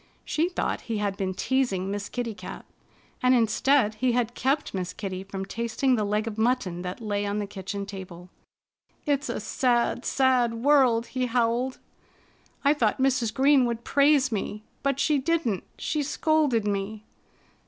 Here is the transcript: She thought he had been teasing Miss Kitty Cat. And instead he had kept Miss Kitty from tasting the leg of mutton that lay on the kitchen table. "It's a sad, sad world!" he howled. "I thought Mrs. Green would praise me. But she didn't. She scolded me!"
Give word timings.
She 0.25 0.49
thought 0.49 0.81
he 0.89 0.97
had 0.97 1.15
been 1.15 1.35
teasing 1.35 1.91
Miss 1.91 2.09
Kitty 2.09 2.33
Cat. 2.33 2.65
And 3.21 3.35
instead 3.35 3.93
he 3.93 4.13
had 4.13 4.33
kept 4.33 4.73
Miss 4.73 4.93
Kitty 4.93 5.23
from 5.23 5.45
tasting 5.45 5.93
the 5.95 6.03
leg 6.03 6.25
of 6.25 6.39
mutton 6.39 6.81
that 6.81 7.01
lay 7.03 7.23
on 7.23 7.37
the 7.37 7.45
kitchen 7.45 7.85
table. 7.85 8.27
"It's 9.05 9.29
a 9.29 9.39
sad, 9.39 10.03
sad 10.03 10.55
world!" 10.55 11.05
he 11.13 11.27
howled. 11.27 11.77
"I 12.65 12.73
thought 12.73 12.97
Mrs. 12.97 13.31
Green 13.31 13.63
would 13.65 13.83
praise 13.83 14.31
me. 14.31 14.63
But 14.81 14.99
she 14.99 15.19
didn't. 15.19 15.65
She 15.77 16.01
scolded 16.01 16.65
me!" 16.65 17.03